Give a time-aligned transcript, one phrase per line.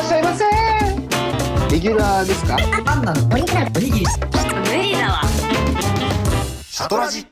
[0.00, 0.44] らっしゃいませ。
[1.70, 2.56] レギュラーですか？
[2.84, 3.44] パンダのおに
[3.90, 4.06] ぎり
[4.66, 5.20] 無理だわ
[6.66, 7.26] シャトラジ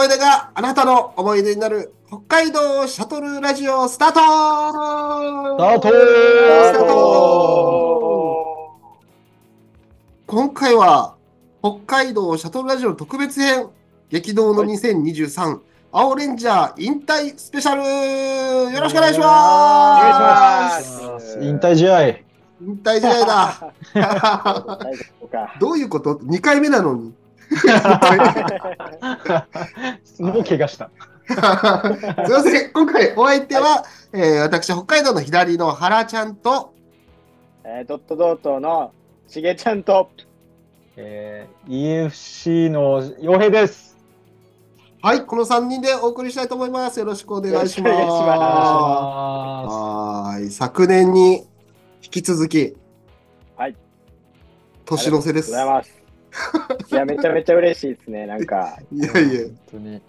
[0.00, 4.22] 思い出があなたの思い出になる北海道シャトルラジオスタートス
[5.58, 8.80] タートスタート
[10.26, 11.16] 今回は
[11.62, 13.68] 北海道シャトルラジオ特別編
[14.08, 15.60] 激動の2023、
[15.92, 22.08] 青レンジャー引退スペシャルよろしくお願いします引退試合。
[22.08, 23.74] 引退試合だ。
[25.60, 27.12] どういうこと ?2 回目なのに。
[30.20, 30.90] もう怪我した。
[31.30, 32.72] すいません。
[32.72, 36.72] 今回お相手は、えー私、北海道の左の原ちゃんと、
[37.64, 38.92] えー、ドットドットの
[39.26, 40.10] しげちゃんと、
[40.96, 43.96] えー、EFC の洋平です。
[45.02, 47.00] はい、この3人でお送りしたいと思います。
[47.00, 47.90] よろしくお願いします。
[49.72, 51.44] はーい、昨年に
[52.02, 52.76] 引き続き、
[53.56, 53.76] はい、
[54.84, 55.56] 年の瀬です。
[55.56, 55.99] ありがとうございます。
[56.90, 58.26] いや、めちゃめちゃ嬉しいですね。
[58.26, 60.02] なんか、いやいや、本当に。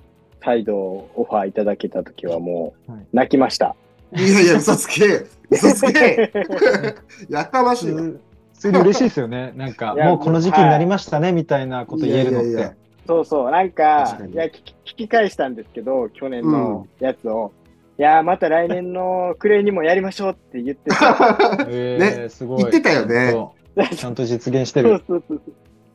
[0.43, 3.75] 再度オファーいただけたときはもうはい、泣きました。
[4.15, 6.31] いやいや、嘘つけ、嘘つけ、
[7.29, 7.95] やかましいよ。
[7.97, 8.19] 普
[8.53, 9.53] 通に嬉しいですよね。
[9.55, 12.75] なんか、いやもうこの時期になりましたね、みたいなこと言えるのっいやいやいやて。
[13.07, 17.51] そうそう、なんかいや聞き、聞き返したんですけど、去年のやつを、
[17.97, 21.65] いや、また来年の暮れにもやりましょうって言ってた。
[21.69, 22.57] えー、すごい。
[22.59, 25.03] 言ってたよねそうちゃんと実現してそうる。
[25.07, 25.41] そうそう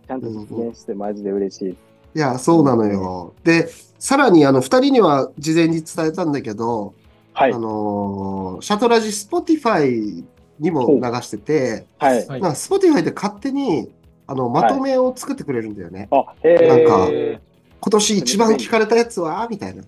[0.06, 1.71] ちゃんと実現してマジで嬉しい。
[1.71, 3.34] いや、そうなのよ。
[3.44, 3.69] で、
[3.99, 6.94] さらに、あの、二人には事前に伝えたんだけど、
[7.33, 7.59] はいあ。
[7.59, 10.25] のーシャトラジ、スポティファイ
[10.59, 12.27] にも流してて、はい。
[12.27, 13.91] はいなんかスポティファイで勝手に、
[14.27, 16.09] あの、まとめを作ってくれるんだよね。
[16.11, 16.69] あ、へえ。
[16.69, 17.41] なんかえ
[17.81, 19.83] 今年一番聞かれたやつはみたいな。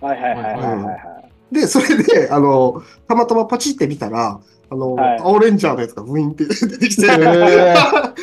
[0.00, 0.92] はいはいはいはいはいは
[1.52, 1.54] い。
[1.54, 8.14] で、それで、あの、たまたまパチって見たら、あの、はい青レンジャーのやつがウィンって出てきて、いやあ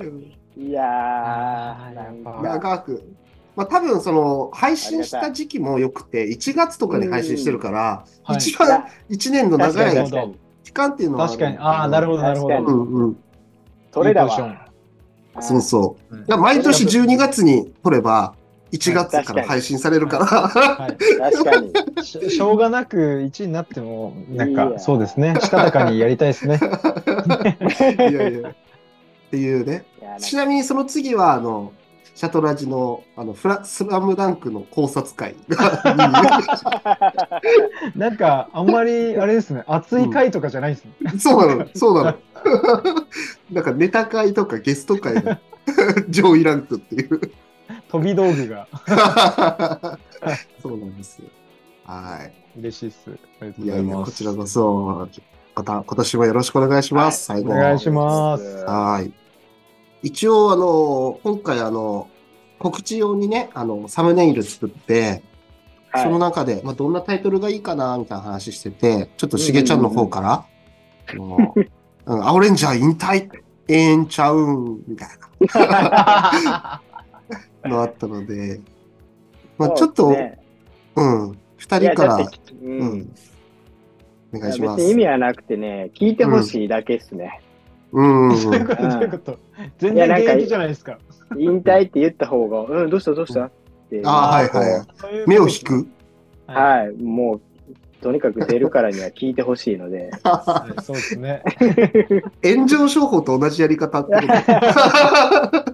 [0.00, 0.32] ー
[0.70, 3.02] ー、なんやっぱか、長く。
[3.54, 7.78] まあ多分その配信した時期も良くて、1月とかに配信してるから、
[8.24, 10.34] はい一番1年の長い。
[10.64, 11.58] 期間っていうのは確かに。
[11.58, 12.56] ああ、なるほど、なるほど。
[12.56, 13.16] うんうん。
[13.92, 14.68] それだわ。
[15.40, 15.96] そうそ
[16.28, 16.36] う。
[16.38, 18.34] 毎年12月に撮れば、
[18.72, 20.96] 1月から配信されるから、はい
[21.32, 22.04] 確かに。
[22.04, 25.34] ししょうがなく1位になっても、なんか、そうですね。
[25.40, 26.58] したたかにやりたいですね。
[28.10, 28.54] いやいや。
[29.32, 29.86] っていうね。
[30.18, 31.72] ちなみにその次は、あの、
[32.14, 35.82] シャトラジの、あの、フラ、スラムダンクの考察会が
[37.96, 41.18] なんか、あんまり、あれですね、熱い回とかじゃないですね。
[41.18, 42.18] そうなの、そうなの。
[43.50, 45.38] なんかネタ会とかゲスト会の
[46.10, 47.18] 上位ランクっていう。
[47.90, 48.68] 飛び道具が
[50.62, 51.28] そうなんですよ。
[51.86, 52.58] はい。
[52.58, 52.98] 嬉しいっす。
[53.40, 54.10] ありがとういやいや、ございます。
[54.10, 55.08] こちらこそ、
[55.54, 57.24] また今年もよろしくお願いします。
[57.24, 57.52] 最後。
[57.52, 58.44] お願いします。
[58.66, 59.21] はい。
[60.02, 62.08] 一応、あの、今回、あの、
[62.58, 65.22] 告知用にね、あの、サムネイル作って、
[65.90, 66.04] はい。
[66.04, 70.44] その中で、まあ、どんなタイトルがいいかな、みたいな話してて、ちょっとしげちゃんの方から、
[71.12, 71.68] あのうん
[72.06, 73.28] 青レンジャー引退
[73.68, 75.08] ええんちゃうん、みたい
[75.54, 76.80] な。
[77.68, 78.60] のあったので、
[79.56, 80.38] まあ、ちょっと、そうね
[80.96, 82.98] うん、二人から、だってううん。
[82.98, 83.14] ん、
[84.34, 84.84] お願いし別ます。
[84.84, 87.40] に意味はなくてね、聞いてほしいだけっすね。
[87.40, 87.51] うん、
[87.92, 89.38] うん そういうこと、うんそういうこと。
[89.78, 90.98] 全然現役じゃないですか。
[91.36, 93.44] 引退って言った方が、 うん、どうしたどうした？
[93.46, 93.50] っ
[93.90, 94.02] て。
[94.04, 95.86] あはいはいそういうこと目を引く？
[96.46, 96.86] はい。
[96.86, 97.40] はい、もう、
[98.02, 100.10] とにかく出るからには聞いてほしいので。
[100.24, 101.42] はいそうですね。
[102.42, 105.72] 炎上商法と同じやり方ってこと？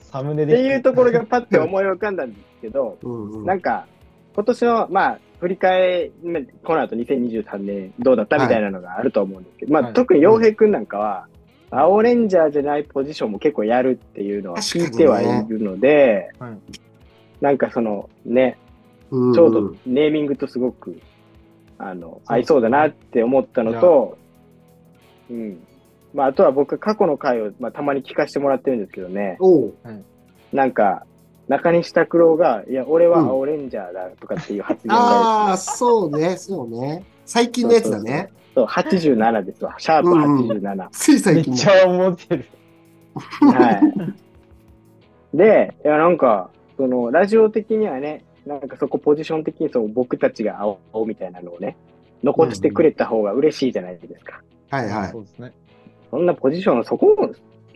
[0.00, 0.54] サムネで。
[0.54, 3.86] っていうところがパッて思い浮かんだんですけど、うんうんなんか、
[4.34, 11.26] 今年の、まあ、振り返り、まあこの後2023年どうだったみたいなのがあると思うんですけど、まあ、はい特に洋平くんなんかは、
[11.70, 16.58] 青レンジャーじゃないポジションも結構やるっていうのは聞いてはいるので、はい。
[17.40, 18.58] なんかそのね、
[19.10, 21.00] うんちょうどネーミングとすごく、
[21.78, 24.18] あの、合いそうだなって思ったのと、
[25.30, 25.60] うん。
[26.14, 29.38] まあ、あとは僕、過去の回を、まあ、たまに聞かせてもらってるんですけどね、
[30.52, 31.06] なんか、
[31.48, 37.04] 中西拓郎が、いや、俺は青レンジャーだとかっていう発言がああ、そうね、そうね。
[37.26, 38.30] 最近のやつだね。
[38.54, 39.74] そう、87ですわ。
[39.78, 40.88] シャープ87。
[40.90, 41.56] ついめ最近の。
[41.56, 42.46] っちゃ思ってる。
[43.14, 43.72] は
[45.34, 45.36] い。
[45.36, 51.76] で、いや、なんか、その、ラジオ的にはね、なんかそこポジション的にそう僕たちが青みたいなのをね、
[52.22, 54.42] 残してくれた方が嬉しいじゃないですか。
[54.70, 55.20] はいはいそ。
[55.20, 55.52] うですね。
[56.10, 57.16] そんなポジション、そこ、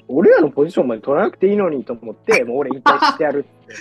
[0.08, 3.74] 俺らのポジションまで取らなくていいのにと思って、 もう俺引退してやるって。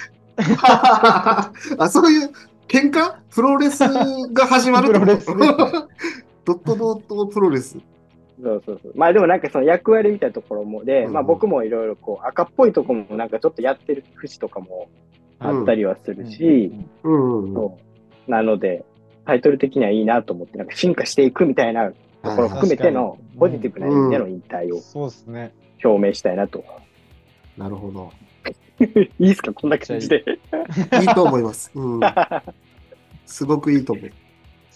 [1.77, 2.29] あ、そういう
[2.67, 3.15] 喧嘩？
[3.33, 3.79] プロレス
[4.33, 5.17] が始まるってこと？
[5.17, 5.63] プロレス
[6.45, 7.77] ドットドットプロレス。
[8.41, 8.93] そうそうそう。
[8.95, 14.89] まあでもなんかその役割みたいなところもで、うんまあ僕もいろいろこう赤っぽいところもなんかちょっとやってる節とかも
[15.39, 16.71] あったりはするし、
[17.03, 17.53] うん
[18.27, 18.85] なので、
[19.25, 25.53] タイトル的にはいいなと思って、なんか進化していいくみたいなところを含めてのポジティブな意味での引退をそうですね。
[25.83, 26.63] 表明したいなと。
[27.57, 28.11] なるほど。
[29.19, 29.53] いいですか？
[29.53, 30.23] こんな感じで。
[31.01, 31.71] いいと思います。
[31.75, 31.99] うん。
[33.25, 34.11] すごくいいと思う。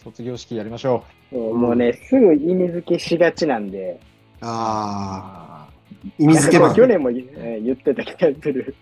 [0.07, 3.99] 卒業式やりましょもうね、すぐ意味付けしがちなんで、
[4.41, 4.45] う。
[4.45, 5.69] ああ、
[6.17, 6.75] 意味付けマン。
[6.75, 7.23] 去年も言,、
[7.73, 8.75] ってた気がする。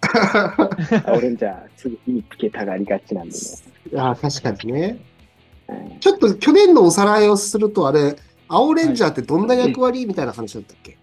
[0.08, 3.38] あ俺じゃあすぐ意味付けたがりがちなんでね。
[3.96, 4.98] ああ、確かにね。
[5.68, 8.16] うんちょっと去年のおさらいをすると、あれ、
[8.48, 10.96] 青レンジャーってどんな役割みたいな話だったっけ、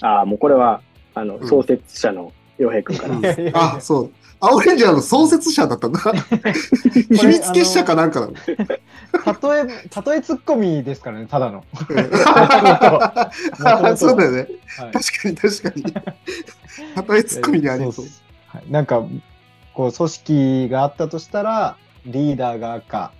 [0.00, 0.82] ああ、もうこれは、
[1.14, 3.76] あの、うん創設者の洋平君から。
[3.76, 4.10] あ、そう。
[4.40, 6.00] 青レンジャーの創設者だったんだ。
[7.10, 8.32] 秘密結社かなんかなの？
[8.32, 8.40] 例
[9.60, 11.64] え、例えツッコミですからね、ただの。
[11.88, 11.92] う
[13.92, 14.46] んそうだよね。
[14.78, 15.82] はい確かに確かに。
[17.06, 18.06] たえツッコミにありそう
[18.46, 19.02] はい、なんか、
[19.74, 21.76] こう、組織があったとしたら、
[22.06, 23.12] リーダーが赤。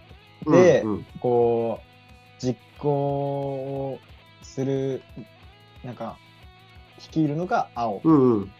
[0.47, 3.99] でうんうんこう、実行を
[4.43, 5.03] する、
[5.85, 6.17] なんか、
[6.99, 8.01] 率いるのが青。
[8.05, 8.53] うんうん。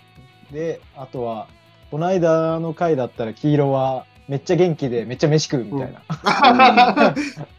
[0.53, 1.47] で、あとは、
[1.91, 7.15] この間の回だったら黄色はめっちゃ元気でめっちゃ飯食うみたいな。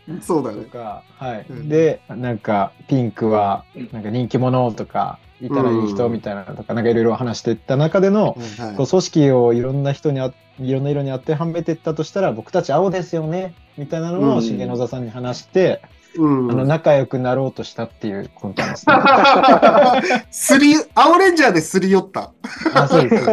[0.22, 0.64] そうだね。
[0.64, 1.46] とか、はい。
[1.50, 1.70] うん。
[1.70, 8.76] で、なんか、ピンクは、なんか人気者とか、いたらいい人みたいなのとか、なんかいろいろ話していった中での、はい。
[8.76, 14.38] こう組織をいろんな人にあ、いろんな色に当てはめていったとしたら、僕たち青ですよね、みたいなのうん。
[14.38, 15.82] を重野座さんに話して、
[16.16, 20.26] うんあの、仲良くなろうとしたっていう魂胆ですね。
[20.32, 22.32] すり、青レンジャーですり寄った。
[22.74, 23.26] あ、そうです。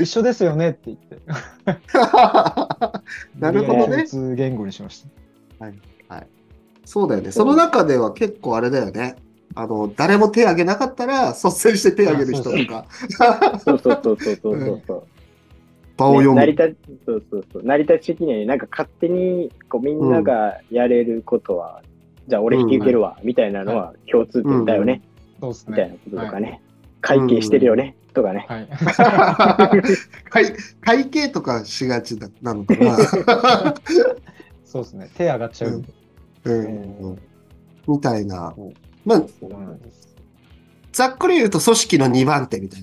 [0.02, 1.18] 一緒ですよねって言って。
[3.38, 4.04] なるほどね共。
[4.04, 5.08] 通言語にしました。
[6.86, 7.32] そうだよね。
[7.32, 9.16] その中では結構あれだよね。
[9.56, 12.86] あの、誰も手挙げなかったら率先して手挙げる人とか、
[13.58, 15.02] そうそうそうそうそうそうそう。
[15.96, 16.40] 場を読む。
[16.40, 17.62] ね成り立ち、そうそうそう。
[17.62, 21.82] 成り立ち的にはねなんか勝手にこうみんながやれることは、
[22.28, 25.02] じゃあ俺引き受けるわ、みたいなのは共通点だよね、
[25.40, 26.00] そうですみたいなね。
[26.04, 26.62] こととかね。
[27.00, 28.46] 会計してるよね、とかね。
[28.48, 28.68] はい。
[30.28, 32.96] 会 会計とかしがちだなのかな。
[34.64, 35.08] そうですね。
[35.16, 35.88] 手上がっちゃうんで。
[36.44, 37.18] うん
[37.88, 38.74] みたいなうん。
[39.04, 39.22] まあ、
[40.92, 42.82] ざっくり言うと組織の2番手みたい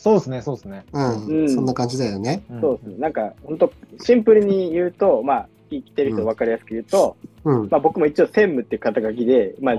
[0.00, 0.82] そうですね、そうですね。
[0.92, 1.12] な。
[1.12, 1.26] う。
[1.26, 2.42] うんんそんな感じだよね。
[2.50, 2.94] うんそうですね。
[2.98, 3.70] なんか、本当
[4.02, 7.68] シンプルに言うと、まあ、聞いてる人分かりやすく言うと、うん。
[7.70, 9.74] まあ僕も一応専務っていう肩書きで、まあ、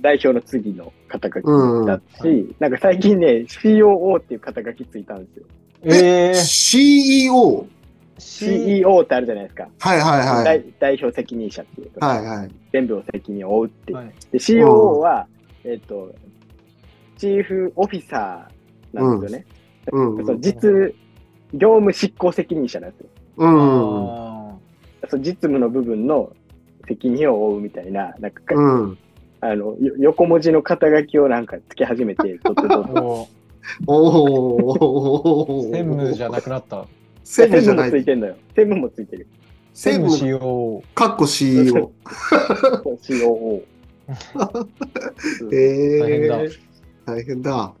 [0.00, 5.46] 代表の次の肩書きだし、なんか最近ね、COO っていう肩書きついたんですよ。
[5.84, 7.66] えー、CEO。
[8.16, 9.68] CEO ってあるじゃないですか。
[9.78, 10.44] はいはいはい。
[10.44, 11.90] 代代表責任者っていう。
[12.00, 12.50] はいはい。
[12.72, 13.98] 全部の責任を負うっていう。
[13.98, 14.64] はいで、COO
[15.00, 15.26] は、
[15.64, 16.14] えっ、と、
[17.18, 18.61] チーフオフィサー
[18.92, 19.46] なんですよね。
[19.92, 20.26] うん。
[20.26, 20.94] その実、
[21.54, 23.06] 業務執行責任者なんですよ。
[23.36, 23.48] うん。
[23.48, 24.54] あ
[25.08, 26.32] その実務の部分の
[26.86, 28.98] 責任を負うみたいな、なんか、うん。
[29.40, 33.26] あの、よ横文字の肩書きをなんかつけ始めて、 お
[33.86, 35.58] お。
[35.60, 36.86] う専務じゃなくなった。
[37.24, 37.90] 専務じゃない。
[37.90, 38.36] もついてんのよ。
[38.54, 39.26] 専務もついてる。
[39.74, 40.94] 専専務務、CO。
[40.94, 41.92] かっこ CEO。
[42.84, 43.62] COO。
[45.52, 46.58] え大変だー、
[47.06, 47.72] 大変だ。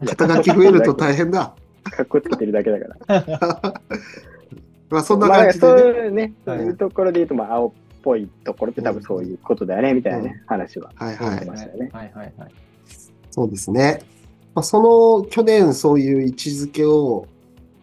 [0.04, 1.54] 肩書き増えると大変だ。
[1.82, 3.82] かっこつけてるだけだから。
[4.90, 5.98] まあそんなまあ、感じそうでね。
[5.98, 7.72] いうね、そういうところで言うと、まあ、青っ
[8.02, 10.92] ぽいところって多分そういうことだよね、みたいなね、話は。
[10.94, 11.46] はいはい。
[11.46, 12.50] ましたよねはいはいはい。
[13.30, 14.00] そうですね。
[14.54, 17.26] まあ、その去年そういう位置づけを、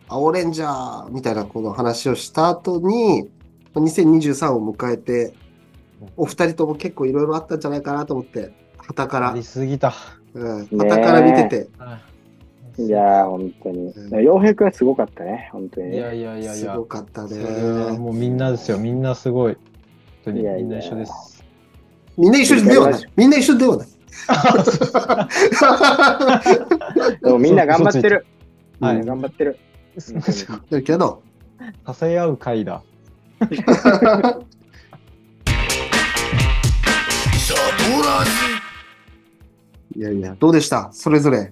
[0.07, 3.29] 青レンジャーみたいなこの話をした後に、
[3.73, 5.33] まあ2023を迎えて、
[6.17, 9.93] お二人とも結構いろいろあったんじゃないかなと思って、旗からあり、すぎた。
[10.33, 10.67] うん。
[10.77, 11.67] から見てて。
[12.81, 13.93] いやー、本当に。
[14.23, 15.95] 洋、うん、平はすごかったね、本当に。
[15.95, 17.35] いやいやいやすごかったね。
[17.97, 19.57] もうみんなですよ、みんなすごい。
[20.25, 21.43] 本当にみんな一緒です。
[22.17, 23.01] みんな一緒ではない。
[23.15, 23.87] みんな一緒ではない。
[27.23, 28.25] でもみんな頑張ってる。
[28.79, 29.57] はい、頑張ってる。
[30.69, 31.21] だけど、
[31.93, 32.81] 支え合う会だ。
[33.51, 33.63] シャド
[38.01, 38.52] ラジ
[39.95, 40.89] いやいや、どうでした？
[40.91, 41.51] それぞれ。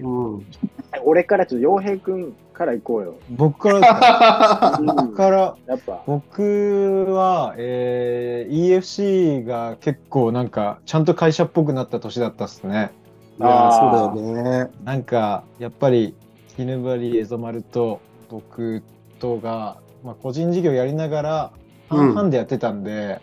[0.00, 0.46] うん。
[1.04, 3.14] 俺からちょっと洋平くんから行こうよ。
[3.30, 6.02] 僕から 僕から、やっぱ。
[6.06, 12.90] 僕は、えー EFC が結構なんか、ちゃんと会社っぽくなった年だったっすね。
[13.38, 14.70] いや、あーそうだよね。
[14.84, 16.14] なんか、やっぱり、
[16.56, 18.82] 絹張エゾマルと僕
[19.18, 21.52] とが、まあ、個人事業やりながら、
[21.88, 23.20] 半々でやってたんで、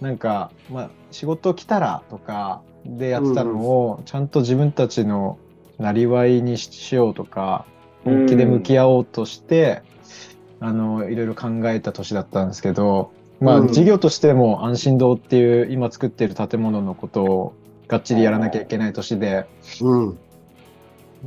[0.00, 5.38] なんか、まあ、仕事来たらとかでやってたのを、ちゃんと自分たちの
[5.78, 7.66] なりわいにしようとか、
[8.04, 9.82] 本気で向き合おうとして、
[10.60, 13.68] あの、いろいろ考えた年だったんですけど、まあ、うん。
[13.68, 17.54] 事業としても安心堂っていう今作っている建物のことを
[17.88, 19.46] がっちりやらなきゃいけない年で、
[19.80, 20.18] うん。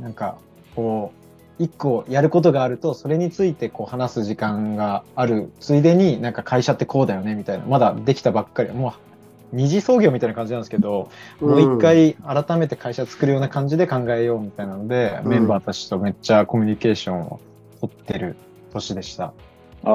[0.00, 0.38] なんか、
[0.74, 1.12] こ
[1.58, 8.92] う、一個やることがあると、それについてこう話す時間があるついでに、なんか会社ってこうだよねみたいな、まだできたばっかり、もう
[9.54, 17.40] 二次創業みたいな感じなんですけど、もう一回改めて会社作るような感じで考えようみたいなので、うんメンバーたちとめっちゃコミュニケーションを
[17.80, 18.36] 取ってる
[18.72, 19.26] 年でした。
[19.26, 19.32] あ
[19.84, 19.90] あ。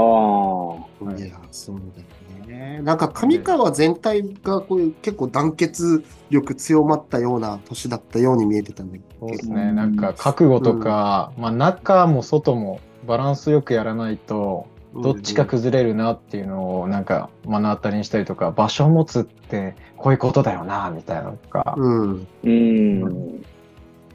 [1.17, 2.81] いや、そうだよね。
[2.81, 9.61] なんか上川全体がこういう結構団結力強まったような年だったように見えてたんだけそうですね。
[9.61, 14.67] うんなんか覚悟とか、まあ中も外もバランスよくやらないと、
[15.01, 15.13] ど。
[15.13, 22.27] どっちか崩れるなっていうのをなんか目の当たりにしたりとか、場所を持つってこういうことだよな、みたいなのとか、うん。
[22.43, 23.45] うん。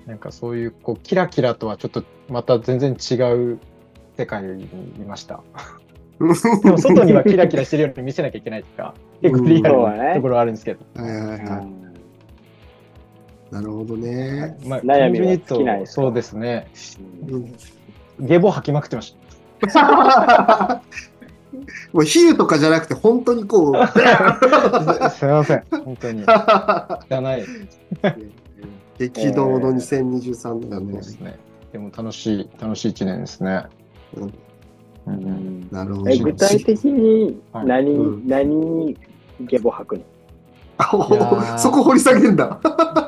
[0.07, 3.59] なんかそういうこうキラキラとはちょっとまた全然違う
[4.17, 4.67] 世界にい
[5.07, 5.43] ました。
[6.62, 10.81] でも外にはキラキラしてるように見せなきゃいけないとか、 結構リアルなところはあるんですけど。
[10.95, 11.85] はいはいはい。
[13.50, 14.57] なるほどね。
[14.67, 16.67] まあ、悩みは尽きないそうですね。
[17.29, 17.55] うん
[18.21, 19.17] ゲボ吐きまくってまし
[21.93, 23.73] もう比喩とかじゃなくて、本当にこう。
[23.73, 25.11] た。
[25.11, 26.25] すいません、本当に。
[26.25, 27.45] 汚い
[28.99, 31.03] 激動の2023だよねで。
[31.03, 31.39] すね。
[31.73, 33.65] でも楽しい、楽しい一年ですね。
[34.17, 34.35] うん
[35.07, 36.11] うんうんなるほど。
[36.11, 38.97] え具体的にはい何、
[39.41, 40.05] ゲボ吐くの？
[41.59, 42.61] そこ掘り下げんだ。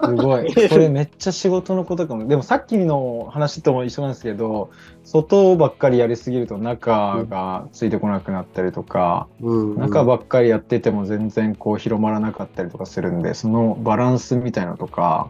[0.05, 0.53] すごい。
[0.69, 2.27] これめっちゃ仕事のことかも。
[2.27, 4.71] でもさっきの話とも一緒なんですけど、
[5.05, 15.29] 外ばっかりやりすぎると中がついてこなくなったりとか、うん中ばっかりやってても全然こう広まらなかったりとかするんで、そのバランスみたいなのとか、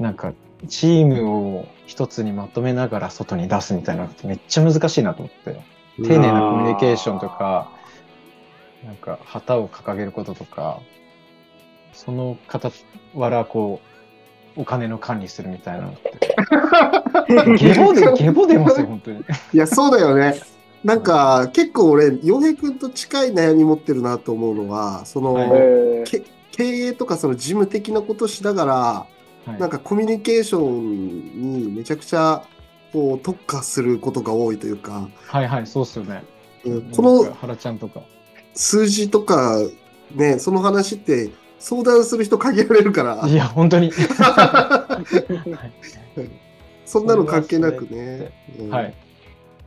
[0.00, 0.32] なんか
[0.68, 5.78] チームを一つにまとめながら外に出すみたいなのってめっちゃ難しいなと思って。
[6.02, 7.70] 丁寧なコミュニケーションとか、
[8.84, 10.80] なんか旗を掲げることとか、
[11.92, 12.72] その傍
[13.28, 13.80] らこ
[14.56, 16.36] う、お金の管理するみたいなのって。
[17.58, 19.20] ゲボで、ゲボ出ますよ、本当に。
[19.52, 20.40] いや、そうだよね。
[20.84, 29.06] なんか、結構俺、洋平君と近い悩み持ってるなと思うのは、その、はい経営とかその事務的なことしながら、は
[29.56, 32.42] いなんかコミュニケーションにめちゃくちゃ
[32.92, 36.24] こう特化することが多いというか、はいはい、そうっすよね。
[36.66, 38.02] うんこの原ちゃんとか。
[38.54, 39.56] 数字とか、
[40.14, 43.92] ね、その話って相談する人限られるからい、や、本当に。
[46.84, 48.94] そんなの関係なくね、うんはい。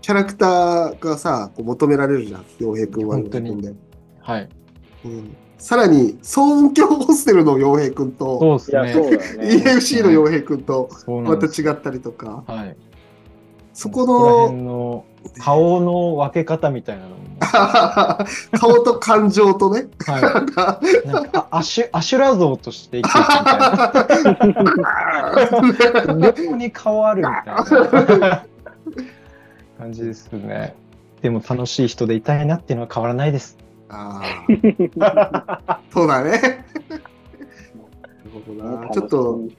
[0.02, 3.18] キャラクターがさ、こう求められるじゃん、洋平君は。
[3.18, 3.76] 本当に
[4.22, 4.50] はい。
[5.06, 9.48] うんさらに、騒音響ホステルの洋平君と、そうですね。
[9.64, 10.90] EFC の洋平君と。
[11.24, 12.76] また違ったりとか、はい。
[13.74, 15.06] そこのの
[15.40, 17.22] 顔の分け方みたいなのも。
[18.60, 21.08] 顔と感情とね、はなんかい。
[21.08, 23.30] なんかあアシュ、アシュラ像として生きていく
[25.66, 26.32] みたいな。
[26.32, 28.46] 両方に顔あるみたいな
[29.78, 30.76] 感じですね。
[31.22, 33.58] でも楽しい人でいたいなっていうのは変わらないです。
[33.90, 36.66] あーそうだね。
[36.90, 37.04] なる
[38.34, 39.50] ほどなちょっと、うん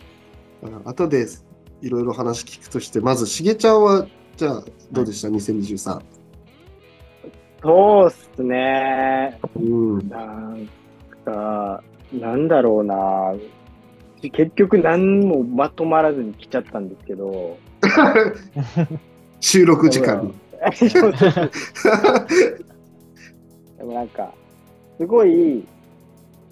[0.84, 1.26] 後で
[1.82, 6.00] いろいろ話聞くとして、まず、しげちゃんは、じゃあ、どうでした、2023。
[7.62, 9.38] そうっすね。
[9.56, 10.08] うん。
[10.08, 10.68] なん
[11.24, 13.34] か、なんだろうな。
[14.20, 17.58] 結局何もまとまらずに来ちゃったんですけど。
[19.40, 20.32] 収録時間に。
[23.78, 24.32] でもなんか、
[24.98, 25.64] すごい、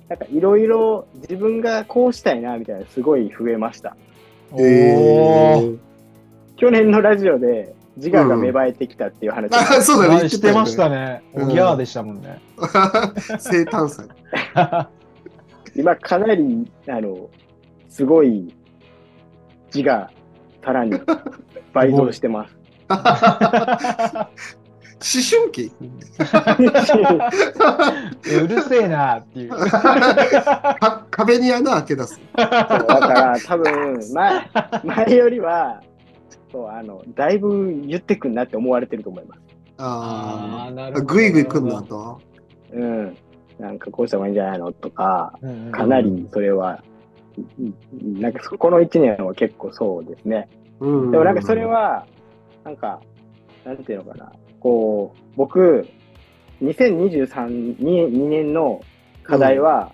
[0.08, 3.96] なんかいろいろ自分がこうしたいなみたいなすごい増えました。
[4.52, 5.78] おえー。
[6.56, 10.14] 去年のラジオで自我が芽生えてきたっていう話、あ、そうだね。
[10.16, 10.96] はいしてましたね。
[10.96, 11.22] ね。
[11.34, 12.40] うんおぎゃーでしたもんね。
[13.38, 14.08] 生誕祭。
[15.74, 17.28] 今かなり、あの、
[17.88, 18.54] すごい
[19.74, 20.10] 自我、
[20.64, 21.00] さらに
[21.72, 22.56] 倍増してます。
[25.00, 25.72] 春期？
[28.44, 29.50] うるせえなっていう。
[29.56, 32.20] か壁に穴開け出す。
[32.36, 34.50] だから多分前
[35.06, 35.82] 前よりは
[36.52, 39.40] そうあのだいぶ言ってくんなって思われてると思います。
[39.78, 42.20] ああ、ぐいぐい来んなと。
[42.72, 43.16] うん。
[43.58, 46.82] なんかこうした方がいいんじゃないのとか、うんうんかなりそれは、
[47.58, 50.48] うんなんかそこの1年は結構そうですね。
[50.80, 52.06] うんでもなんかそれ、は、
[52.64, 53.00] なんか、
[53.64, 54.32] なんていうのかな。
[54.60, 55.88] こう、僕、
[56.62, 58.82] 2023 2年の
[59.22, 59.92] 課題は、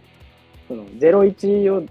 [0.68, 1.86] その01を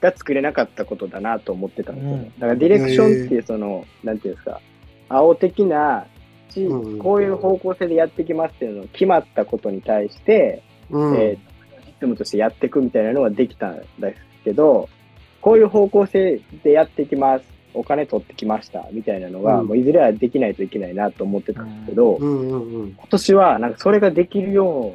[0.00, 4.60] が作れなかったことだなと思ってたんですよだからディレクションっていうその、なんていうんですか、
[5.08, 6.06] 青的な、
[6.98, 11.16] こういう方向性でやってきますっていうのを決まったことに対して、うん。
[11.16, 11.48] えー
[11.84, 14.88] システムとしてやっていくみたいなのはできたんですけど、
[15.40, 17.44] こういう方向性でやっていきます。
[17.74, 18.86] お金取ってきました。
[18.92, 22.92] みたいなのが、うんもういずれはできないといけないなと思ってたんですけど、うんうんうん。
[22.92, 24.94] 今年はなんかそれができるよ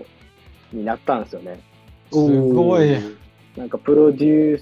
[0.73, 1.59] うになったんですよね。
[2.11, 2.97] すごい。
[3.55, 4.61] なんかプロデュー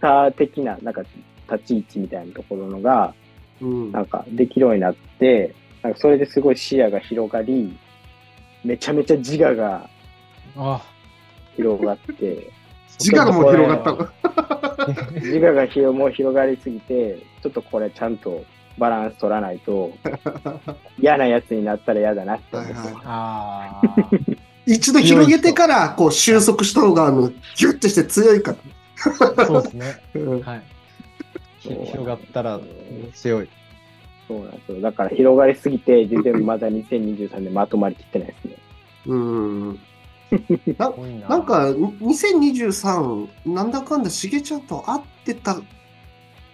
[0.00, 1.02] サー的な、なんか
[1.50, 3.14] 立ち位置みたいなところのが、
[3.60, 3.92] うん。
[3.92, 7.76] なんかできるようになって、なんかそれですごい視野が広がり、
[8.64, 9.88] めちゃめちゃ自我が
[10.56, 10.82] あ
[11.56, 12.50] 広がって、
[12.98, 14.25] 自我がもう広がったの。
[15.14, 18.44] 自我が広もう広がりすぎて、ちょっとこれちゃんと
[18.78, 19.92] バランス取らないと、
[20.98, 24.36] 嫌なやつになったら嫌だなって思って。
[24.66, 28.56] 一度広げてから、こう、収束した方が、あの、ギュッてして強いか
[29.36, 29.46] ら。
[29.46, 29.94] そうですね。
[30.14, 30.62] うんはい。
[31.60, 32.60] ひ広がったら
[33.14, 33.48] 強い。
[34.26, 34.80] そうなんですよ。
[34.80, 38.56] だから広がりすぎて、全然まだ2023年まとまりきってないですね。
[39.06, 39.78] うん。
[40.78, 40.92] な
[41.28, 45.56] なん、か、2023、なんだかんだ、しげちゃんと会ってた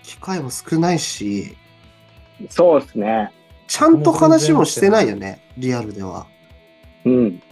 [0.03, 1.57] 機会も少ないし、
[2.51, 3.33] そうですね。
[3.67, 6.27] ちゃんと話もしてないよね、リアルでは。
[7.05, 7.43] うん。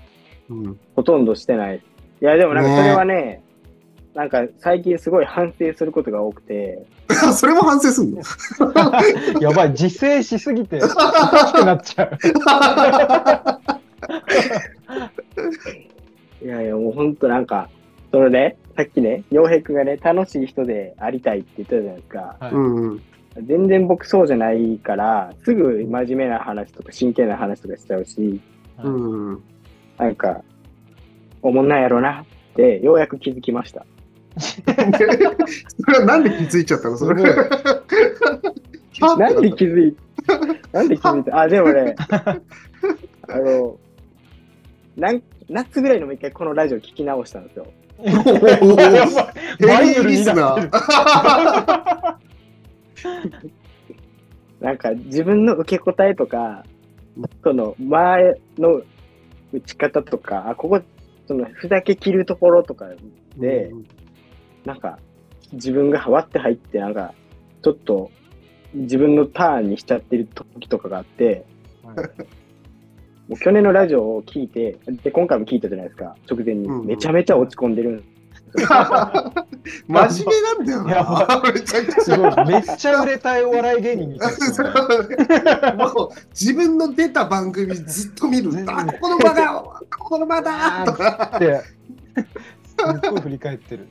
[0.50, 0.80] うん。
[0.94, 1.76] ほとんどしてない。
[1.76, 3.42] いや、でもなんかそれはね、
[4.14, 6.84] なんか最近すごい反省することが多くて、
[7.34, 8.20] それも反省すんの？
[9.40, 10.88] やばい、自制しすぎて、大
[11.46, 12.18] きくなっちゃう。
[16.42, 17.68] いやいや、もうほんとなんか、
[18.10, 22.36] それね、さっきね、洋平くんがね、楽しい人でありたいって言ってたじゃないですか。
[22.40, 23.02] はいうんうん。
[23.46, 28.40] 全然僕そうじゃないから、すぐ真面目な話とか真剣な話とかしちゃうし。
[29.98, 30.42] なんか、
[31.42, 32.24] おもんないやろなっ
[32.56, 33.86] て、ようやく気づきました。
[34.38, 34.70] そ
[35.92, 36.96] れはなんで気づいちゃったの？
[36.96, 37.22] それ。
[39.18, 39.96] なんで気づい
[40.72, 41.40] なんで気づいた？
[41.40, 42.40] あ、でもね、 あ
[43.38, 43.76] の、
[44.96, 47.66] なん夏ぐらいのも一回このラジオ聞き直したんですよ。
[48.04, 48.60] やばい
[49.66, 50.56] バイブルにリスナ
[54.60, 56.64] なんか自分の受け答えとか、
[57.42, 58.82] その前の
[59.52, 60.80] 打ち方とか、あ、ここ、
[61.26, 62.88] そのふざけ切るところとか
[63.36, 63.72] で、
[64.64, 65.00] なんか
[65.52, 67.12] 自分が割って入って、なんか
[67.62, 68.12] ちょっと
[68.74, 71.44] 自分のターンにしちゃってる時とかがあって、
[73.30, 76.86] もう去年のラジオを聞いて、で、今回も聞いたじゃないですか、直前にうんうん。
[76.86, 78.02] めちゃめちゃ落ち込んでるんで。
[79.86, 81.40] 真面目なんだよやな。
[81.52, 84.74] めちゃくちすごい、めっちゃ売れたいお笑い芸人みたいですよね。
[85.62, 85.74] ゃ。
[85.76, 88.50] もう自分の出た番組ずっと見る。
[88.66, 91.32] あ、ここの場だここの場だとか。
[91.36, 93.86] って、すっごい振り返ってる。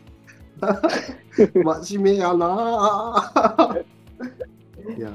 [1.54, 3.86] 真面目やな
[4.97, 5.13] いや、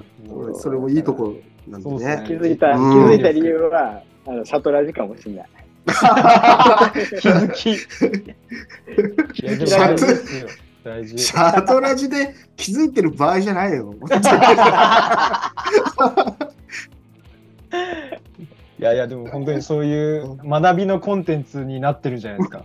[0.54, 1.34] それもいいところ
[1.68, 2.24] なんでね。
[2.26, 5.48] 気づいた、気うんづいた理由は、あの、シャトラジかもしれない。
[5.84, 5.90] 気
[7.28, 7.76] づき。
[10.84, 11.18] 大事。
[11.18, 13.92] シャトラジで気づいてる場合じゃないよ。
[18.78, 22.62] いやいや、でも本当にそういう学びのコンテンツになってるじゃないですか。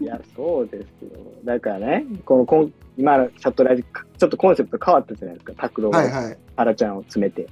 [0.00, 1.10] いや、そうですよ。
[1.44, 5.54] だからね、このこん今のシャトラジ、ちょっとコンセプト変わったじゃないですか。
[5.56, 6.36] 拓郎がはいはい。
[6.56, 7.46] アラちゃんを詰めて。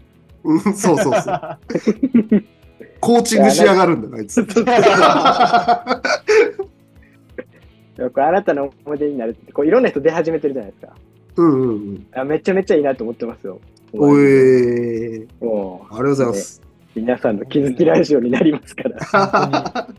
[0.44, 1.58] うん、そうそうそう。
[3.00, 4.44] コーチングしやがるんだよ、あいつ。
[8.12, 10.92] これあなたの思い出になるって、 こういろんな人出始めてるじゃないですか。
[11.36, 12.06] うんうんうん。
[12.12, 13.58] あめちゃめちゃいいなと思ってますよ。
[13.92, 16.62] おえー、もありがとうございます。
[16.94, 19.88] う皆さんの気づきラジオになりますから。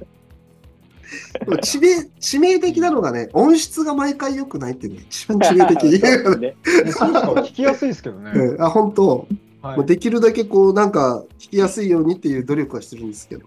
[1.40, 5.84] でも致命致命的なのがね、音質が毎回良くないっていうのが一番致命的。
[6.40, 8.32] ね聞きやすいですけどね。
[8.34, 9.28] うんあ本当、
[9.62, 13.46] はいできるだけこうなんか聞きやすいようにっていう努力はしてるんですけど、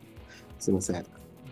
[0.58, 0.96] すみません。
[0.96, 0.98] い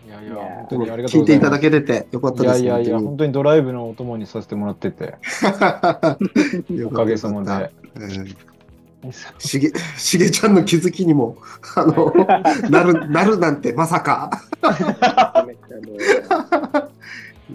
[0.09, 1.71] やいや、いや本当にありがと聞いていたうございます。
[1.71, 2.65] だけててよかったいです。
[2.65, 5.15] やいやいや、本本当にドライブのお供にさせてもらってて、
[6.85, 7.71] おかげさまで。。
[7.95, 8.35] うん
[9.39, 11.35] しげ、しげちゃんの気づきにも、
[11.75, 12.13] あの、
[12.69, 14.29] なる、なるなんてまさか。
[14.61, 14.65] い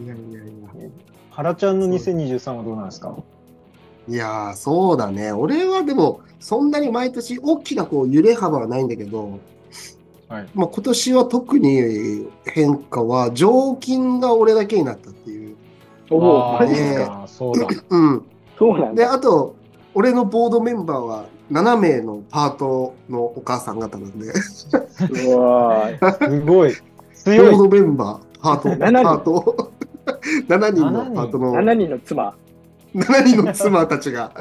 [0.08, 0.50] やいやいや。
[1.30, 3.16] 原ちゃんの2023はどうなんですか？
[4.08, 5.32] いやー、そうだね。
[5.32, 9.38] 俺はでも、そんなに毎年大きなこう揺れ幅はないんだけど、
[10.28, 10.48] はい。
[10.54, 15.56] まあ、今年は特に変化は、常勤が俺だけになったっていう。
[16.10, 17.24] おお、マジですねか？
[17.26, 17.66] そうだ。
[17.90, 18.18] うん。
[18.20, 18.24] で、
[18.58, 19.12] そうなんだ。
[19.12, 19.54] あと、
[19.94, 26.70] 俺のボードメンバーは7名のパートのお母さん方なんで、うわーすごい。
[26.70, 26.74] ボ
[27.14, 27.54] 強い。
[27.54, 29.70] ードメンバー、パート、7人パート、
[30.48, 32.34] 7人のパートの7人の妻。
[32.96, 34.32] 7人の妻たちが、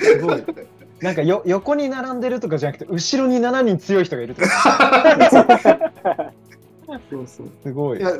[0.00, 0.44] すごい。
[1.00, 5.24] なんかよ横に並んでるとかじゃなくて、後ろに7人強い人がいるとか。
[7.10, 8.02] そうそうすごいい。
[8.02, 8.12] や、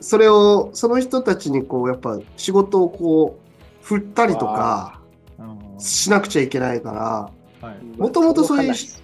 [0.00, 5.00] それを、その人たちにこう、やっぱ仕事をこう、振ったりとか
[5.38, 7.98] うんしなくちゃいけないから、はい。
[7.98, 9.00] もともとそういう話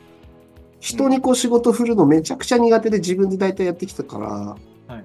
[0.80, 4.56] 人にこう仕事振るのめちゃくちゃ苦手で自分で大体やってきたから、は
[4.98, 5.04] い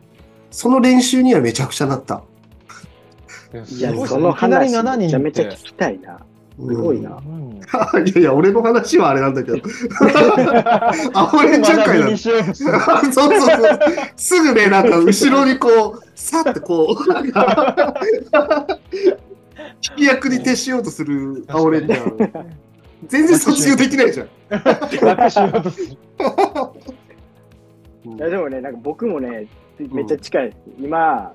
[0.50, 2.24] その練習にはめちゃくちゃなった。
[3.66, 6.20] いや、すごいその話7人めちゃめちゃって聞きたいな。
[6.60, 7.18] すすごいな。
[7.18, 7.48] うん
[8.06, 9.58] いやいや、俺の話はあれなんだけど。
[11.14, 12.06] あ、俺ちゃんかいな。
[12.06, 13.80] 学びにしようとするそうそうそう。
[14.16, 17.94] すぐね、なんか後ろにこう、さってこう、なんか、
[19.82, 22.46] 聞き役に徹しようとする青レンジャー。
[23.08, 24.28] 全然卒業できないじゃん。
[28.18, 30.56] いやでもね、なんか僕もね、めっちゃ近い。
[30.80, 31.34] 今、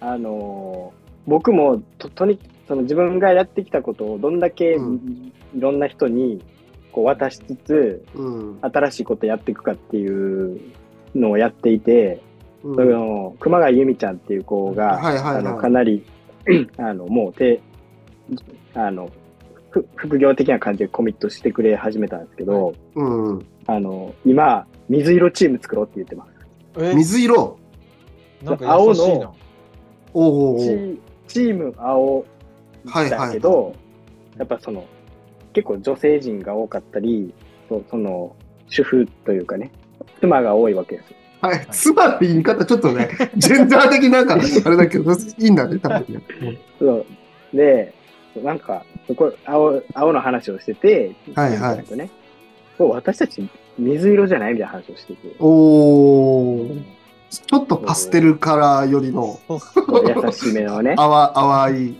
[0.00, 0.95] あのー
[1.26, 5.00] 僕もととにその自分がやってきたことをどんだけう
[5.54, 6.42] いろんな人に
[6.92, 8.58] こう渡しつつ、うん。
[8.62, 10.60] 新しいことやっていくかっていう
[11.14, 12.22] のをやっていて、
[12.64, 16.04] うんその熊谷由美ちゃんっていう子が、はいはいはいあのかなり
[16.78, 17.60] あのもうて
[18.74, 19.08] あの
[19.70, 23.46] ふ副業的な感じでコミットしてくれ始めたんですけど、うん。
[23.66, 26.30] あの今水色チーム作ろうって言ってます。
[26.78, 27.58] え、水色？
[28.42, 29.32] なんか優しいな。
[30.14, 30.98] おうおうおう
[31.36, 32.24] チチーム青
[32.86, 33.74] だけど、
[34.38, 34.86] やっぱその
[35.52, 37.34] 結構女性陣が多かったり
[37.68, 38.34] そその
[38.68, 39.70] 主婦というかね
[40.20, 41.66] 妻が多いわけですよはい。
[41.70, 46.22] 妻って言い方ちょっとね、 ジェンダー的なんか、あれだけど、いいんだね、多分ね。
[46.80, 47.06] そう
[47.54, 47.92] で
[48.42, 52.10] なんかそこ青青の話をしてて、はいはいとね、
[52.78, 53.46] 私たち
[53.78, 56.95] 水色じゃないみたいな話をしてておー。
[57.30, 61.96] ちょっとパステルカラーよりの優しめのね 淡淡い。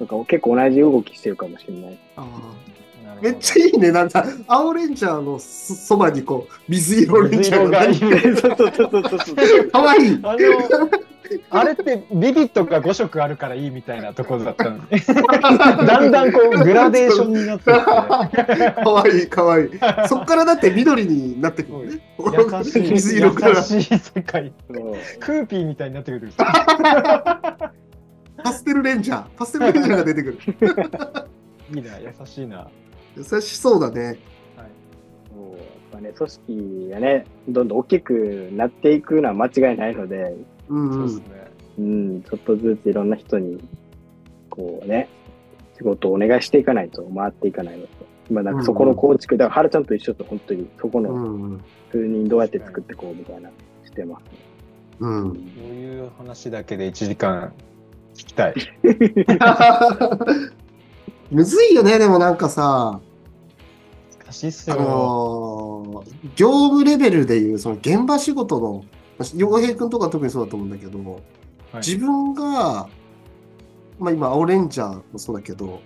[0.00, 1.98] なんか結構同じ動きしてるかもしれない
[3.20, 3.90] めっちゃいいね。
[3.90, 10.20] なんか、青レンジャーのそそばにこう、水色レンジャーが水色がいるそうそうそうそうそうかわいい。
[11.50, 14.98] あれってビビットが5色あるからいいみたいなところだったので、
[15.86, 17.74] だんだんこうグラデーションになってっ
[18.56, 19.70] て、かわいい、かわいい。
[20.08, 22.00] そっからだって緑になってくるね。
[22.18, 24.52] 優しい、水色から優しい世界。
[25.20, 26.32] クーピーみたいになってくる。
[28.44, 29.24] パステルレンジャー。
[29.36, 30.38] パステルレンジャーが出てくる。
[31.74, 32.68] いいな、優しいな。
[33.16, 34.06] 優しそうだね。
[34.06, 34.16] はい、
[35.28, 35.58] そうやっ
[35.92, 40.36] ぱね、組織がね、どんどん大きくなっていくのは間違いないので、
[40.68, 41.06] うんそううん。
[41.06, 41.24] ですね。
[41.78, 43.58] うん、ちょっとずついろんな人に、
[44.50, 45.08] こうね、
[45.76, 47.88] 仕事をお願いしていかないと回っていかないので、
[48.30, 51.18] 今なんかそこの構築、だから原ちゃんと一緒と本当にそこのう
[51.54, 51.60] ん
[51.92, 53.50] 数人どうやって作っていこうみたいな、
[53.84, 54.24] してます。
[55.00, 55.30] うん。
[55.30, 55.36] こ
[55.70, 57.52] ういう話だけで1時間
[58.14, 58.54] 聞きたい。
[61.30, 63.00] むずいよね、でもなんかさ、
[64.24, 64.80] 難しいっすあよ。
[64.82, 68.84] のー業務レベルでいう、その現場仕事の、
[69.34, 71.22] 洋平君とか特にそうだと思うんだけど、はい
[71.84, 72.88] 自分が、
[73.98, 75.82] まあ今、青レンジャーもそうだけど、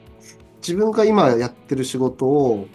[0.59, 2.69] 自分が今やってる仕事を、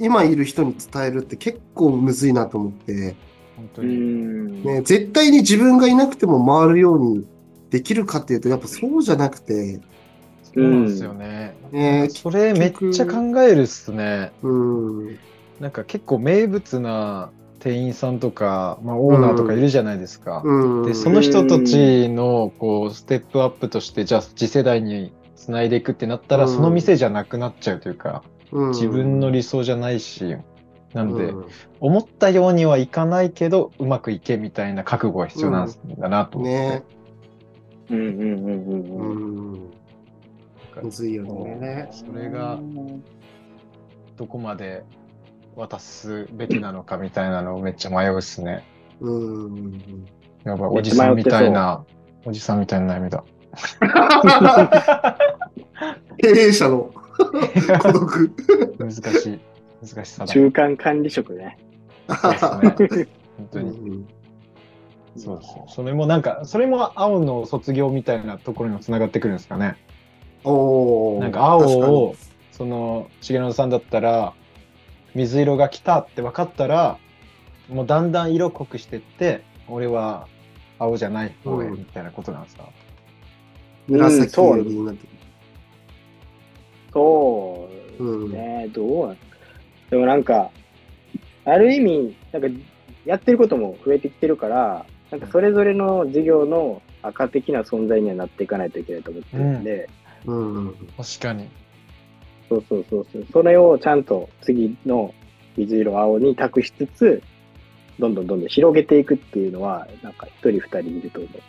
[0.00, 3.16] 今いる人に伝えるって結構むずいなと思って、う
[3.56, 3.94] 本当に。
[3.96, 4.62] ん。
[4.62, 7.26] ね、絶対に自分がいなくても回るように
[7.70, 9.80] できるかっていうと、やっぱそうじゃなくて、
[10.42, 11.56] そうなんですよね。
[11.72, 14.32] ね、それめっちゃ考えるっすね。
[14.42, 15.18] うん、
[15.60, 20.42] なんか結構名物な店員さんとか、まあ、オーナーとかいるじゃないですか。
[20.44, 26.54] うん、でその人たちのこうステップアップとしてじゃあ次世代につないでいくってなったら、うん。
[26.54, 28.68] その店じゃなくなっちゃうというかうん。
[28.70, 30.36] 自分の理想じゃないし、
[30.92, 31.46] なので、うん。
[31.80, 36.84] 思ったようにはいかないけどうまくいけみたいな覚悟が必要なんだなと思って、ね、
[37.90, 39.52] うんうんうんうんううん。
[39.52, 39.70] ん、
[40.82, 41.88] むずいよね。
[41.90, 42.58] それが
[44.16, 44.84] どこまで
[45.56, 48.64] 渡すべきなのかみたいなのをめっちゃ迷うっすね。
[49.00, 50.06] うん。
[50.44, 51.84] やばいおじさんみたいな
[52.24, 53.24] おじさんみたいな悩みだ。
[56.18, 56.92] 経営者の
[57.80, 58.32] 孤独。
[58.78, 59.40] 難しい。
[59.82, 60.32] 難しさだ。
[60.32, 61.58] 中間管理職ね。
[62.08, 62.44] そうです
[62.98, 63.08] ね。
[63.36, 63.70] 本当に。
[63.70, 64.06] うん
[65.16, 65.70] そうそう。
[65.72, 69.76] それもなんか、それも青の卒業みたいなところにもつながってくるんですかね。
[70.42, 72.16] おーなんか青を、
[72.52, 74.34] その、重野さんだったら、
[75.14, 76.98] 水色が来たって分かったら、
[77.68, 80.26] もうだんだん色濃くしてって、俺は
[80.78, 82.64] 青じゃない方へうんみたいなことなんですか？
[83.88, 83.96] う寄
[84.64, 85.06] りになって
[86.92, 89.16] そううんね、どう
[89.90, 90.50] でもなんか、
[91.44, 92.48] ある意味、なんか、
[93.04, 99.88] やってることも増えてきてるから、なんかそれぞれの事業の赤的な存在にはなっていかないといけないと思ってるんで、
[100.26, 100.74] うん。
[100.96, 101.48] 確かに。
[102.48, 105.14] そうそうそうそう、それをちゃんと次の
[105.56, 107.22] 水色、青に託しつつ、
[107.98, 111.40] どんどんどんどん広げていくっていうのは、なんか一人二人いると思う。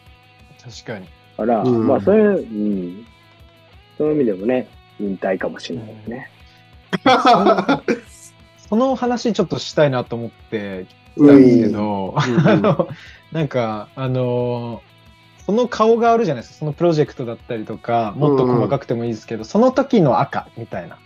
[0.64, 1.08] 確かに。
[1.36, 3.06] から、うんまあそういう、うん、
[3.98, 4.68] そういう意味でもね、
[5.00, 6.30] 引退かもしれないですね。
[8.70, 10.86] その話ちょっとしたいなと思って
[11.18, 12.88] たんですけんど、うん あの、
[13.32, 14.82] なんか、あの
[15.46, 16.60] その顔があるじゃないですか。
[16.60, 20.98] そのプロジェクトだったりとか、もっと細かくてもいいですけど、その時の赤みたいな。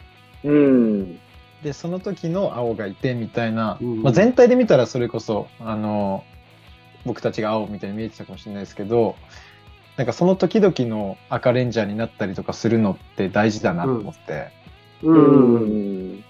[0.45, 1.19] うん。
[1.61, 6.23] で、その時の青がいてみたいな、うんまあ、全体で見たらそれこそ、あの
[7.05, 9.15] 僕たちが青みたいに見えてたかもしれないですけど、
[9.97, 14.51] なんかその時々の赤レンジャーになったりとかするのって大事だなと思って、
[15.03, 15.11] う。
[15.11, 16.23] うんん。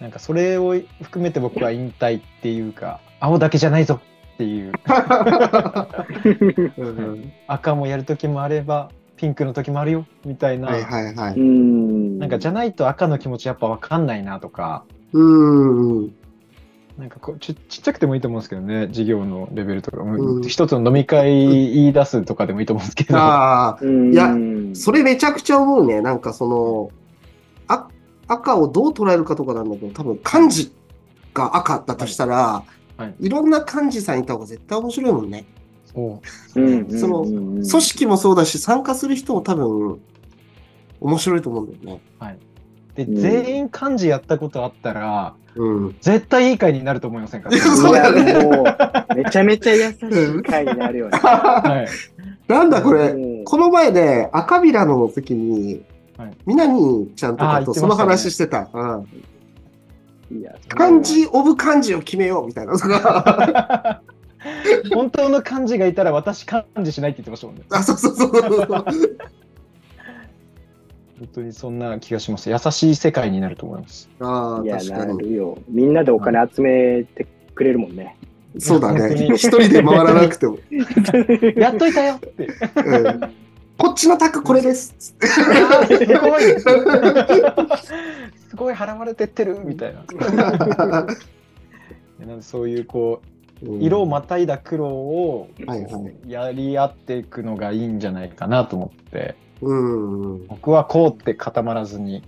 [0.00, 4.00] なんかそれを含めて僕は引退っていうか、青だけじゃないぞ
[4.34, 4.72] っていう、
[6.78, 11.34] うん赤もやる時もあれば、ピンクの時もあるよみたいな、はいはいはい。
[11.34, 12.18] うん。
[12.18, 16.14] なんかじゃないと赤の気持ちやっぱ分かんないなとか、うん。
[16.98, 20.42] なんかこうちちっちゃくてもいいと思うんですけどね、事業のレベルとか、うん。
[20.42, 24.34] 一つの飲み会言い出すとかでもいいと思うんですけど、あいや
[24.74, 26.00] それめちゃくちゃ思うね。
[26.00, 26.90] なんかその、
[27.68, 27.88] あ
[28.26, 30.72] 赤をどう捉えるかとかなんだけど、多分漢字
[31.34, 33.14] が赤だとしたら、はいはい。
[33.20, 35.44] いろんな漢字さんいた方が絶対面白いもんね。
[35.92, 36.20] そ
[36.56, 36.60] う。
[36.60, 40.00] うん、その組組織もそうだし、参加する人も多分、
[41.00, 42.38] 面白いと思うんだよね。
[42.94, 43.16] で、うん。
[43.16, 45.96] 全員漢字やったことあったら、うん。
[46.00, 47.50] 絶対いい会になると思いませんか？
[47.52, 48.24] そうだね。
[48.24, 51.18] いやもう、めちゃめちゃ優しい回になるよね。
[51.18, 52.50] はい。
[52.50, 53.44] なんだこれ、うん。
[53.44, 55.82] この前ね、赤ビラの時に
[56.16, 58.68] はい、みなにちゃんとかとその話してた。
[58.72, 59.06] うん
[60.68, 62.74] 漢字オブ漢字を決めようみたいな。
[64.92, 67.62] 本当の漢字がいたら私漢字しないって言ってましたもんね。
[67.70, 68.66] あ、そうそうそうそう。
[71.18, 72.50] 本当にそんな気がします。
[72.50, 74.10] 優しい世界になると思います。
[74.18, 75.18] ああ、確かに。
[75.18, 75.58] るよ。
[75.68, 78.16] みんなでお金集めてくれるもんね。
[78.58, 79.26] そうだね。
[79.36, 80.58] 一人で回らなくても。
[81.54, 82.48] やっといたよって。
[82.84, 83.20] うん
[83.78, 84.94] こっちの卓これです。
[84.98, 86.54] すごい
[88.52, 90.04] すごい払われてってるみたいな。
[92.20, 93.22] なんでそういうこ
[93.62, 100.46] う色をまたいだ苦労をはいはいやり合っていくのがいいんじゃないかなと思ってうんうん。
[100.48, 102.22] 僕はこうって固まらずに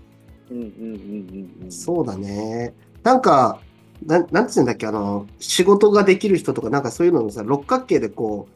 [0.51, 1.71] うんうんうんうんうん。
[1.71, 2.73] そうだね。
[3.03, 3.61] なんか、
[4.07, 8.49] なんなんつうんだっけ、あの、仕事ができる人とか、なんかそういうののさ、六角形でこ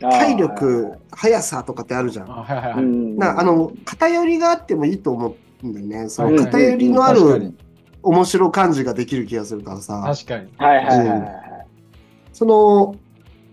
[0.00, 2.30] 体力、速さとかってあるじゃん。
[2.30, 6.08] あはいはいなあの、偏りがあってもいいと思うんだよね。
[6.08, 6.34] そはい。
[6.34, 7.54] の偏りのある
[8.02, 10.02] 面白漢字ができる気がするからさ。
[10.04, 10.48] 確かに。
[10.56, 11.66] はいはいはいはい。
[12.32, 12.96] その、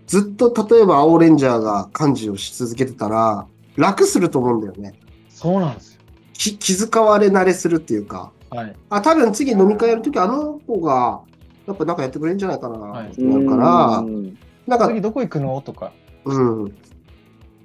[0.06, 3.46] ずっと例えば青レンジャーが漢字をし続けてたら、
[3.76, 4.94] 楽すると思うんだよね。
[5.28, 6.00] そうなんですよ。
[6.32, 8.32] き気遣われ慣れするっていうか。
[8.50, 8.76] はい。
[8.88, 11.20] あ、多分次飲み会やるときあの子が、
[11.66, 13.98] やっぱなんかやってくれるんじゃないかな、はいってなるから。
[13.98, 14.36] う、ん。
[14.66, 15.60] なんか、次どこ行くの？
[15.60, 15.92] とか。
[16.24, 16.66] うん。
[16.66, 16.70] っ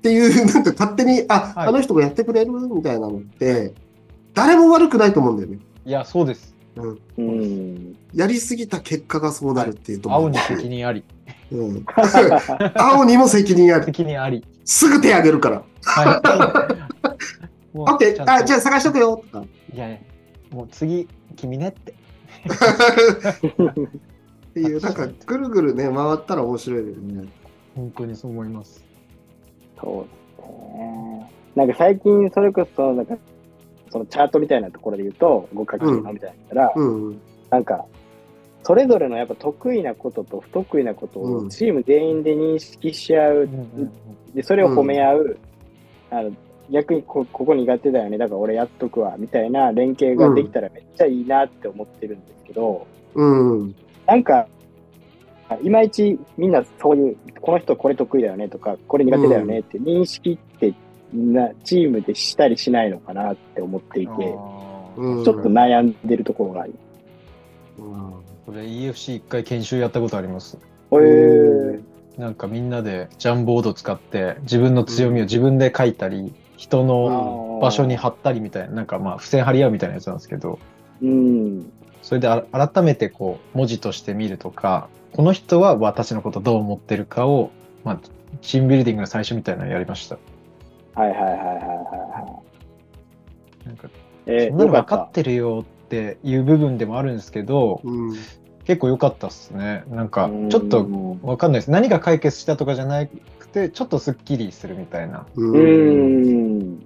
[0.04, 1.68] ていう、なんか勝手に、あ、はい。
[1.70, 2.52] あの人がやってくれる？
[2.52, 3.74] みたいなのって、
[4.36, 5.60] 誰も悪くないと思うんだよね。
[5.86, 7.00] いやそうですうん。
[7.18, 7.98] うん。
[8.14, 10.22] やりすぎた結果がそうなるっていうと思う。
[10.24, 11.04] 青に責任あり
[11.52, 11.86] うん。
[12.76, 13.86] 青にも責任ある。
[13.86, 15.64] 責任ありすぐ手あげるから。
[15.84, 16.22] はい
[17.78, 19.18] オッケー、あ、じゃあ探しとくよ。
[19.18, 19.46] とか。
[19.74, 19.98] いやいや
[20.50, 21.96] もう次君ねってっ
[24.54, 27.28] ていう、なんか、ぐるぐるね、回ったら面白いよね。
[27.76, 28.86] 本当にそう思います
[29.82, 31.32] そうですね。
[31.56, 33.18] なんか最近、それこそ、なんか、
[33.96, 37.22] そのチャートみたいなところで言うと、五角形のみたいなったら、うん。
[37.50, 37.86] なんか、
[38.64, 41.48] それぞれのやっぱ得意なことと不得意なことうん。
[41.48, 43.50] をチーム全員で認識し合う、
[44.34, 45.38] でそれを褒め合う、
[46.12, 46.32] あの
[46.70, 53.26] 逆にこここ苦手だよね、だから俺やっとくわ、みたいな連携ができたらめっちゃいいなって思ってるんですけど、う
[53.64, 53.76] ん。
[54.06, 54.46] なんか、
[55.64, 60.74] いまいちみんなそういう、この人これ得意だよねとか、これ苦手だよねって認識って
[61.14, 64.14] なチームでしたりしないのかなって思っていて、
[64.98, 66.74] うんちょっと悩んでるところがあり。
[67.80, 68.14] うん
[68.46, 70.58] これ EFC 一回研修やったことあります。
[70.92, 71.80] へえ。
[72.18, 80.60] なんかみんなでジャンボード使って自分の強みを自分で書いたり、人の場所に貼ったりみたいな、なんかまあ付箋貼り合うみたいなやつなんですけど、
[81.02, 81.72] うん。
[82.02, 87.52] それであ改めてこう文字として見るとか、この人は私のことどう思ってるかを、
[87.84, 88.00] まあ、
[88.42, 90.18] チームビルディングの最初みたいなのやりました。
[90.96, 92.44] はいはいはいはいは
[93.66, 93.92] なんかい。
[94.28, 98.16] えー、そんなの分よかってるよっていう部分でもあるんですけど、うん
[98.66, 99.84] 結構良かったっすね。
[99.90, 100.90] なんかうんちょっと
[101.22, 101.72] わかんないです。
[101.72, 105.26] 何が解決したとかじゃなくて、ちょっとスッキリするみたいな。
[105.36, 106.86] ううんん。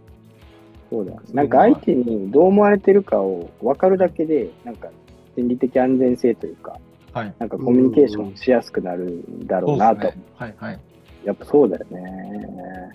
[0.90, 1.14] そうだ。
[1.34, 4.90] なんか相手にどう思われてるかを分かるだけで、なんか
[5.38, 6.78] 心理的安全性というか、
[7.14, 7.34] はい。
[7.40, 10.02] なんかコミュニケーションしやすくなるんだろうなと。
[10.02, 10.22] そうね。
[10.36, 10.80] はいはい。
[11.24, 12.92] やっぱそうだよね。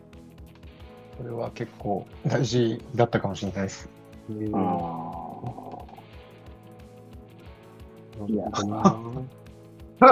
[1.17, 3.89] これは結構大事だったかもしれないです。
[4.53, 5.11] あ
[8.29, 8.59] いやな
[10.07, 10.11] ん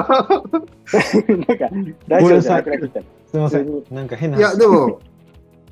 [1.58, 1.68] か、
[2.08, 3.00] ラジオじゃなくなってきた。
[3.00, 3.82] すみません。
[3.90, 5.00] なんか変ないや、でも、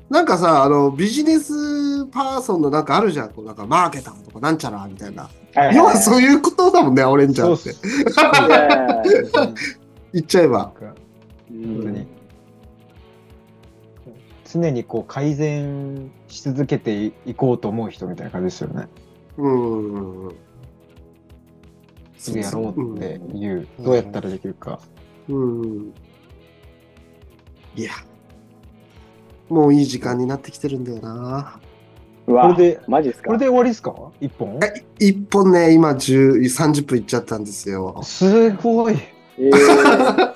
[0.09, 3.29] なんかさ、あの、ビジネスパーソンのなんかあるじゃん。
[3.29, 5.29] こうなんかマーケターとかなんちゃらみたいな。
[5.55, 7.73] はい要はそういうことだもんね、オレンジャーって
[10.13, 10.57] 言っちゃえば。
[10.59, 10.95] なんか
[11.51, 12.07] うん当に
[14.51, 18.87] 常にこう改善し続けていこうと思う人みたいな感じですよね。
[19.37, 19.49] う
[20.29, 20.35] ん。
[22.17, 24.79] すぐやろうっていう、うんどうやったらできるか。
[25.29, 25.93] うん。
[27.75, 27.91] いや。
[29.49, 31.59] もういい時間になってきてるんだよな。
[32.27, 33.27] うわこれでマジっすか？
[33.27, 33.93] これで終わりですか？
[34.21, 34.59] 一本？
[34.63, 37.99] え一本ね、今10 30分いっちゃったんですよ。
[38.03, 38.95] すごい
[39.37, 40.31] えー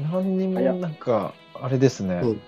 [0.12, 2.40] 何にもなんか、あれですね、うん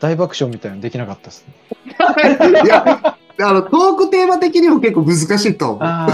[0.00, 1.54] 大爆笑みたいなのできなかったですね。
[2.64, 5.78] いや、あの、トークテーマ的にも結構難しいと思う。
[5.82, 6.08] あ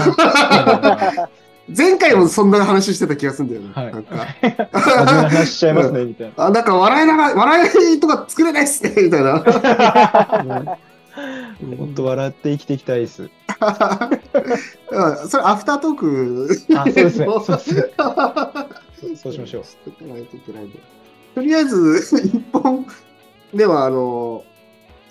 [1.75, 3.71] 前回もそんな話してた気がするんだよね。
[3.73, 5.29] はいなんか。
[5.29, 9.33] 話しちゃいますね、みたい あ、なんか笑いながら、笑いとか作れないっすね、みたいな。
[9.33, 10.77] な。
[11.77, 13.23] 本当笑って生きていきたいです。
[13.23, 13.29] うん
[15.29, 16.47] それアフタートーク？
[16.75, 17.43] あそうですねそう
[19.15, 19.63] そうしましょう。
[21.35, 22.85] とりあえず、一本
[23.53, 24.43] では、あの、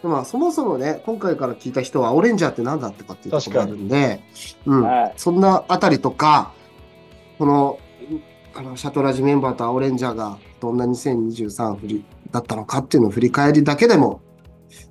[0.03, 4.21] まあ、そもそもね、今回から聞いた人は、オレンジャーって何だったかっていうところがあるんで、
[4.67, 5.15] うん、はい。
[5.17, 6.53] そんなあたりとか、
[7.39, 7.79] この、
[8.55, 14.21] あの、シャトラジメンバーとアオレンジャーがどんな2023振りだったのかっていうのを振り返りだけでも、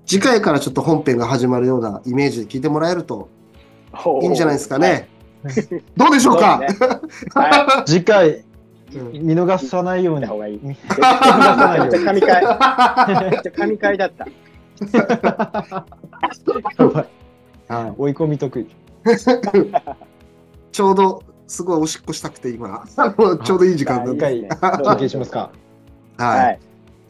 [0.06, 3.30] 次回からちょっと本編が始まるようなイメージで聞いてもらえると
[4.22, 5.10] いいんじゃないですかね。
[5.96, 6.68] どうでしょうか、ね。
[7.34, 8.55] は 次回、うん
[8.92, 10.30] 見逃さないようにい。
[10.62, 11.92] 見逃さないように。
[11.98, 13.30] ちゃ神回。
[13.32, 14.26] めっちゃ神回だった。
[16.78, 17.08] やばい
[17.68, 18.68] はい追い込み得意。
[20.72, 22.84] ちょうどすごいおしっこしたくて今、
[23.44, 24.26] ちょうどいい時間なんで。
[24.26, 25.52] あいいですね休憩しますか。
[26.18, 26.40] はい。
[26.40, 26.60] はい。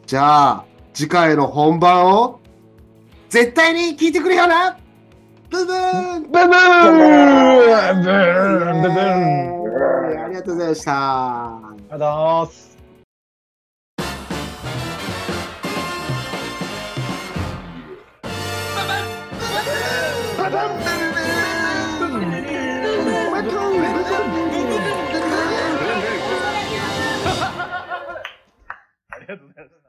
[0.06, 2.40] じゃあ、次回の本番を
[3.28, 4.78] 絶対に聞いてくれよな
[5.50, 11.65] ブブーンブブーンブブーンブブーンありがとうございました。
[11.88, 12.76] ありがとうございます。
[29.10, 29.85] ありがとうございます。